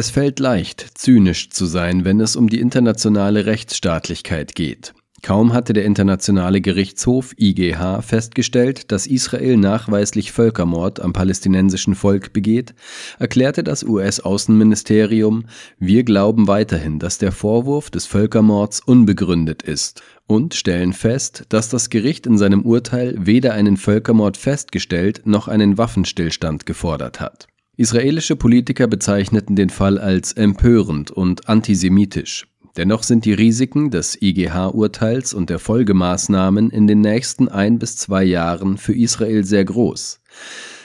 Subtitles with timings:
[0.00, 4.94] Es fällt leicht, zynisch zu sein, wenn es um die internationale Rechtsstaatlichkeit geht.
[5.22, 12.74] Kaum hatte der Internationale Gerichtshof IGH festgestellt, dass Israel nachweislich Völkermord am palästinensischen Volk begeht,
[13.18, 15.44] erklärte das US-Außenministerium,
[15.78, 21.90] wir glauben weiterhin, dass der Vorwurf des Völkermords unbegründet ist und stellen fest, dass das
[21.90, 27.48] Gericht in seinem Urteil weder einen Völkermord festgestellt noch einen Waffenstillstand gefordert hat.
[27.80, 32.46] Israelische Politiker bezeichneten den Fall als empörend und antisemitisch.
[32.76, 38.22] Dennoch sind die Risiken des IGH-Urteils und der Folgemaßnahmen in den nächsten ein bis zwei
[38.22, 40.20] Jahren für Israel sehr groß.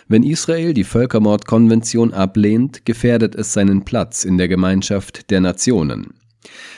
[0.08, 6.14] Wenn Israel die Völkermordkonvention ablehnt, gefährdet es seinen Platz in der Gemeinschaft der Nationen.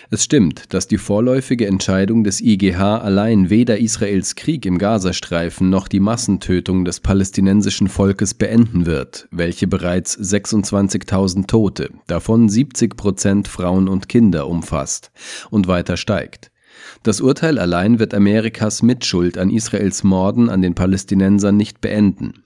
[0.10, 5.88] Es stimmt, dass die vorläufige Entscheidung des IGH allein weder Israels Krieg im Gazastreifen noch
[5.88, 13.90] die Massentötung des palästinensischen Volkes beenden wird, welche bereits 26.000 Tote, davon 70 Prozent Frauen
[13.90, 15.12] und Kinder umfasst
[15.50, 16.52] und weiter steigt.
[17.04, 22.44] Das Urteil allein wird Amerikas Mitschuld an Israels Morden an den Palästinensern nicht beenden.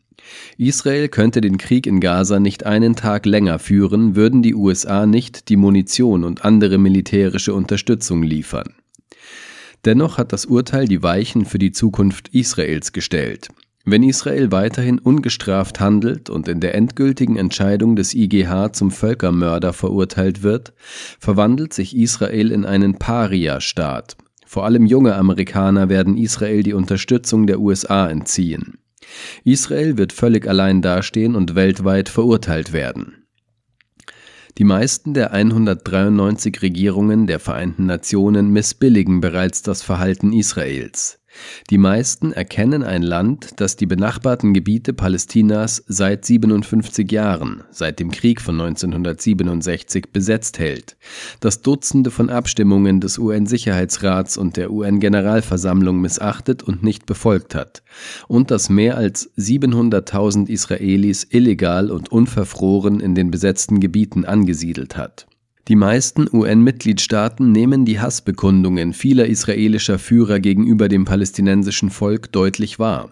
[0.58, 5.50] Israel könnte den Krieg in Gaza nicht einen Tag länger führen, würden die USA nicht
[5.50, 8.76] die Munition und andere militärische Unterstützung liefern.
[9.86, 13.50] Dennoch hat das Urteil die Weichen für die Zukunft Israels gestellt.
[13.84, 20.44] Wenn Israel weiterhin ungestraft handelt und in der endgültigen Entscheidung des IGH zum Völkermörder verurteilt
[20.44, 20.74] wird,
[21.20, 24.18] verwandelt sich Israel in einen Paria-Staat.
[24.46, 28.78] Vor allem junge Amerikaner werden Israel die Unterstützung der USA entziehen.
[29.44, 33.26] Israel wird völlig allein dastehen und weltweit verurteilt werden.
[34.58, 41.21] Die meisten der 193 Regierungen der Vereinten Nationen missbilligen bereits das Verhalten Israels.
[41.70, 48.12] Die meisten erkennen ein Land, das die benachbarten Gebiete Palästinas seit 57 Jahren, seit dem
[48.12, 50.97] Krieg von 1967, besetzt hält,
[51.40, 57.84] das Dutzende von Abstimmungen des UN-Sicherheitsrats und der UN-Generalversammlung missachtet und nicht befolgt hat,
[58.28, 65.28] und das mehr als 700.000 Israelis illegal und unverfroren in den besetzten Gebieten angesiedelt hat
[65.68, 73.12] die meisten UN-Mitgliedstaaten nehmen die Hassbekundungen vieler israelischer Führer gegenüber dem palästinensischen Volk deutlich wahr.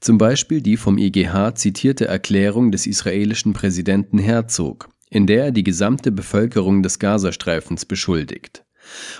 [0.00, 5.64] Zum Beispiel die vom IGH zitierte Erklärung des israelischen Präsidenten Herzog, in der er die
[5.64, 8.64] gesamte Bevölkerung des Gazastreifens beschuldigt.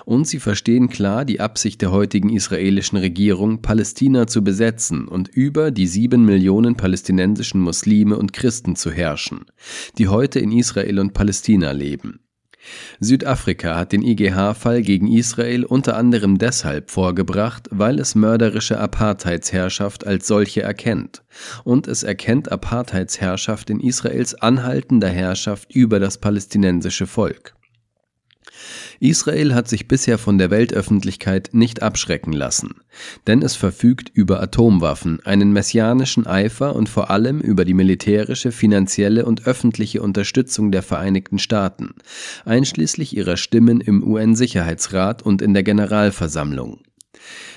[0.04, 5.70] Und sie verstehen klar die Absicht der heutigen israelischen Regierung, Palästina zu besetzen und über
[5.70, 9.44] die sieben Millionen palästinensischen Muslime und Christen zu herrschen,
[9.98, 12.20] die heute in Israel und Palästina leben.
[13.00, 20.26] Südafrika hat den IGH-Fall gegen Israel unter anderem deshalb vorgebracht, weil es mörderische Apartheidsherrschaft als
[20.26, 21.22] solche erkennt.
[21.64, 27.54] Und es erkennt Apartheidsherrschaft in Israels anhaltender Herrschaft über das palästinensische Volk.
[29.00, 32.76] Israel hat sich bisher von der Weltöffentlichkeit nicht abschrecken lassen,
[33.26, 39.24] denn es verfügt über Atomwaffen, einen messianischen Eifer und vor allem über die militärische, finanzielle
[39.24, 41.94] und öffentliche Unterstützung der Vereinigten Staaten,
[42.44, 46.80] einschließlich ihrer Stimmen im UN-Sicherheitsrat und in der Generalversammlung.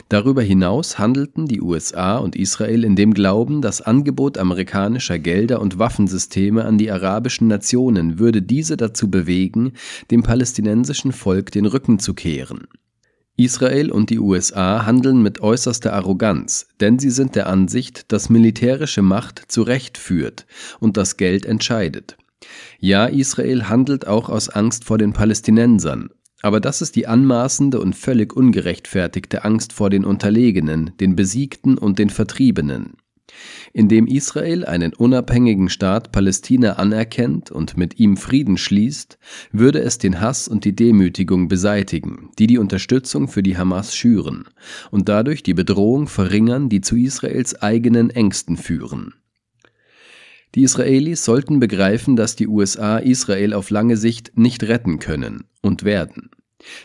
[0.08, 5.80] Darüber hinaus handelten die USA und Israel in dem Glauben, das Angebot amerikanischer Gelder und
[5.80, 9.74] Waffensysteme an die arabischen Nationen würde diese dazu bewegen,
[10.12, 12.68] dem palästinensischen Volk den Rücken zu kehren.
[13.36, 19.02] Israel und die USA handeln mit äußerster Arroganz, denn sie sind der Ansicht, dass militärische
[19.02, 20.46] Macht zu Recht führt
[20.80, 22.16] und das Geld entscheidet.
[22.80, 26.12] Ja, Israel handelt auch aus Angst vor den Palästinensern,
[26.46, 31.98] aber das ist die anmaßende und völlig ungerechtfertigte Angst vor den Unterlegenen, den Besiegten und
[31.98, 32.98] den Vertriebenen.
[33.74, 39.18] Indem Israel einen unabhängigen Staat Palästina anerkennt und mit ihm Frieden schließt,
[39.52, 44.44] würde es den Hass und die Demütigung beseitigen, die die Unterstützung für die Hamas schüren,
[44.92, 49.16] und dadurch die Bedrohung verringern, die zu Israels eigenen Ängsten führen.
[50.56, 55.84] Die Israelis sollten begreifen, dass die USA Israel auf lange Sicht nicht retten können und
[55.84, 56.30] werden.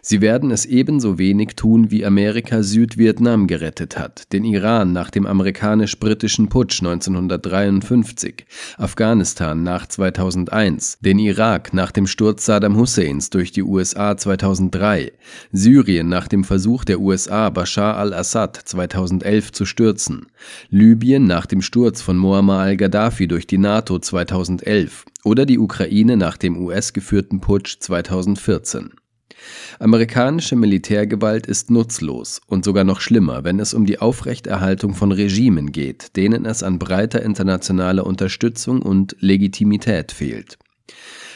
[0.03, 5.27] Sie werden es ebenso wenig tun, wie Amerika Südvietnam gerettet hat, den Iran nach dem
[5.27, 8.47] amerikanisch-britischen Putsch 1953,
[8.79, 15.13] Afghanistan nach 2001, den Irak nach dem Sturz Saddam Husseins durch die USA 2003,
[15.53, 20.27] Syrien nach dem Versuch der USA Bashar al-Assad 2011 zu stürzen,
[20.71, 26.37] Libyen nach dem Sturz von Muammar al-Gaddafi durch die NATO 2011 oder die Ukraine nach
[26.37, 28.91] dem US-geführten Putsch 2014.
[29.79, 35.73] Amerikanische Militärgewalt ist nutzlos und sogar noch schlimmer, wenn es um die Aufrechterhaltung von Regimen
[35.73, 40.59] geht, denen es an breiter internationaler Unterstützung und Legitimität fehlt.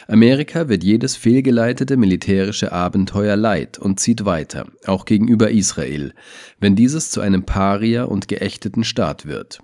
[0.06, 6.12] Amerika wird jedes fehlgeleitete militärische Abenteuer leid und zieht weiter, auch gegenüber Israel,
[6.61, 9.61] wenn dieses zu einem Paria und geächteten Staat wird.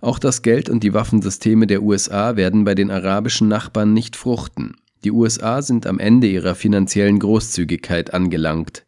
[0.00, 4.76] Auch das Geld und die Waffensysteme der USA werden bei den arabischen Nachbarn nicht fruchten.
[5.04, 8.84] Die USA sind am Ende ihrer finanziellen Großzügigkeit angelangt.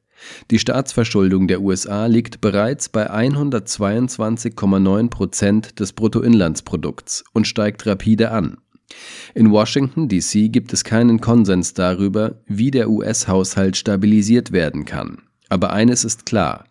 [0.50, 8.58] Die Staatsverschuldung der USA liegt bereits bei 122,9 Prozent des Bruttoinlandsprodukts und steigt rapide an.
[9.34, 10.48] In Washington, D.C.
[10.48, 15.22] gibt es keinen Konsens darüber, wie der US-Haushalt stabilisiert werden kann.
[15.48, 16.64] Aber eines ist klar.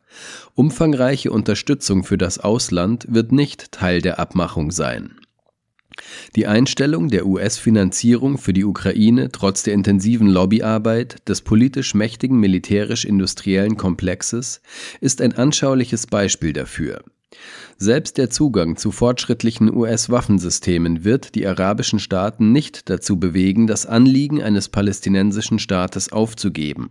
[0.55, 5.15] Umfangreiche Unterstützung für das Ausland wird nicht Teil der Abmachung sein.
[6.35, 13.77] Die Einstellung der US-Finanzierung für die Ukraine trotz der intensiven Lobbyarbeit des politisch mächtigen militärisch-industriellen
[13.77, 14.61] Komplexes
[15.01, 17.03] ist ein anschauliches Beispiel dafür.
[17.77, 24.41] Selbst der Zugang zu fortschrittlichen US-Waffensystemen wird die arabischen Staaten nicht dazu bewegen, das Anliegen
[24.41, 26.89] eines palästinensischen Staates aufzugeben.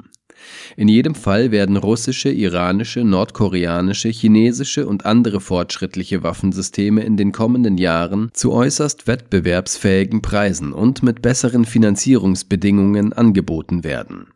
[0.77, 7.79] In jedem Fall werden russische, iranische, nordkoreanische, chinesische und andere fortschrittliche Waffensysteme in den kommenden
[7.79, 14.29] Jahren zu äußerst wettbewerbsfähigen Preisen und mit besseren Finanzierungsbedingungen angeboten werden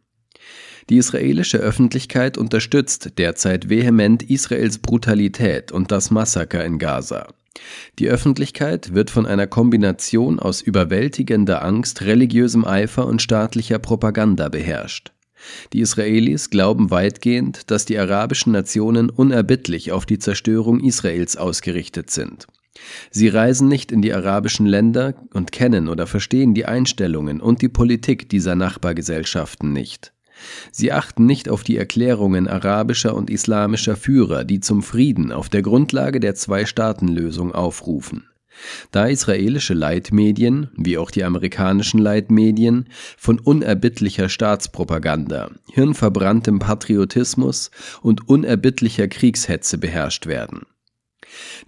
[0.91, 7.29] die israelische Öffentlichkeit unterstützt derzeit vehement Israels Brutalität und das Massaker in Gaza.
[7.99, 15.13] Die Öffentlichkeit wird von einer Kombination aus überwältigender Angst, religiösem Eifer und staatlicher Propaganda beherrscht.
[15.73, 22.47] Die Israelis glauben weitgehend, dass die arabischen Nationen unerbittlich auf die Zerstörung Israels ausgerichtet sind.
[23.11, 27.69] Sie reisen nicht in die arabischen Länder und kennen oder verstehen die Einstellungen und die
[27.69, 30.13] Politik dieser Nachbargesellschaften nicht.
[30.73, 35.63] Sie achten nicht auf die Erklärungen arabischer und islamischer Führer, die zum Frieden auf der
[35.63, 38.25] Grundlage der Zwei-Staaten-Lösung aufrufen.
[38.91, 47.71] Da israelische Leitmedien, wie auch die amerikanischen Leitmedien, von unerbittlicher Staatspropaganda, hirnverbranntem Patriotismus
[48.03, 50.63] und unerbittlicher Kriegshetze beherrscht werden.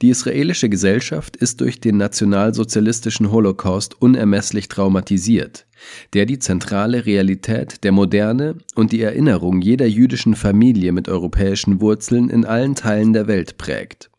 [0.03, 5.67] Die israelische Gesellschaft ist durch den nationalsozialistischen Holocaust unermesslich traumatisiert,
[6.13, 12.29] der die zentrale Realität der Moderne und die Erinnerung jeder jüdischen Familie mit europäischen Wurzeln
[12.29, 14.11] in allen Teilen der Welt prägt.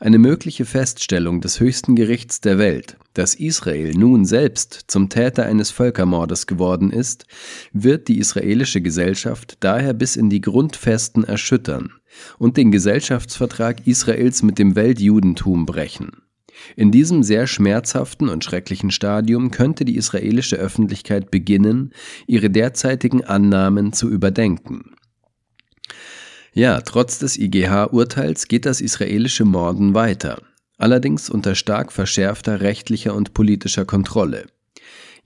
[0.00, 5.70] Eine mögliche Feststellung des höchsten Gerichts der Welt, dass Israel nun selbst zum Täter eines
[5.70, 7.24] Völkermordes geworden ist,
[7.72, 11.92] wird die israelische Gesellschaft daher bis in die Grundfesten erschüttern
[12.38, 16.22] und den Gesellschaftsvertrag Israels mit dem Weltjudentum brechen.
[16.76, 21.92] In diesem sehr schmerzhaften und schrecklichen Stadium könnte die israelische Öffentlichkeit beginnen,
[22.26, 24.96] ihre derzeitigen Annahmen zu überdenken.
[26.58, 30.42] Ja, trotz des IGH-Urteils geht das israelische Morden weiter,
[30.76, 34.46] allerdings unter stark verschärfter rechtlicher und politischer Kontrolle.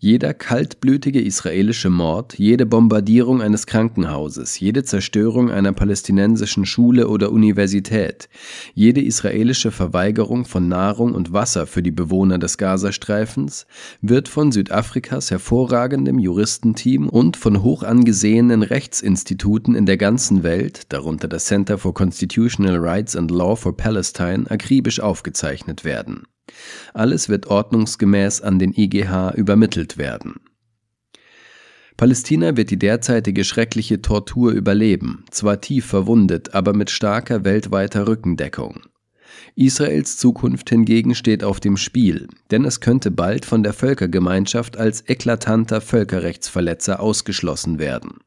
[0.05, 8.29] Jeder kaltblütige israelische Mord, jede Bombardierung eines Krankenhauses, jede Zerstörung einer palästinensischen Schule oder Universität,
[8.75, 13.69] jede israelische Verweigerung von Nahrung und Wasser für die Bewohner des Gazastreifens
[14.01, 21.29] wird von Südafrikas hervorragendem Juristenteam und von hoch angesehenen Rechtsinstituten in der ganzen Welt, darunter
[21.29, 26.25] das Center for Constitutional Rights and Law for Palestine, akribisch aufgezeichnet werden.
[26.95, 30.41] Alles wird ordnungsgemäß an den IGH übermittelt werden.
[31.97, 38.81] Palästina wird die derzeitige schreckliche Tortur überleben, zwar tief verwundet, aber mit starker weltweiter Rückendeckung.
[39.55, 45.09] Israels Zukunft hingegen steht auf dem Spiel, denn es könnte bald von der Völkergemeinschaft als
[45.09, 48.19] eklatanter Völkerrechtsverletzer ausgeschlossen werden.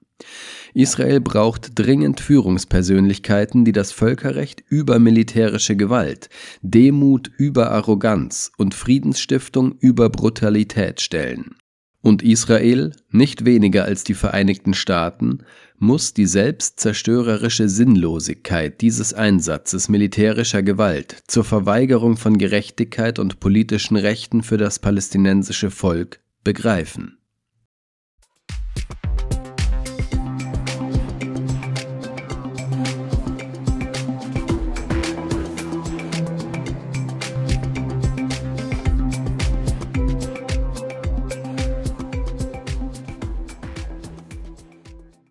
[0.73, 6.29] Israel braucht dringend Führungspersönlichkeiten, die das Völkerrecht über militärische Gewalt,
[6.61, 11.55] Demut über Arroganz und Friedensstiftung über Brutalität stellen.
[12.01, 15.39] Und Israel, nicht weniger als die Vereinigten Staaten,
[15.77, 24.43] muss die selbstzerstörerische Sinnlosigkeit dieses Einsatzes militärischer Gewalt zur Verweigerung von Gerechtigkeit und politischen Rechten
[24.43, 27.17] für das palästinensische Volk begreifen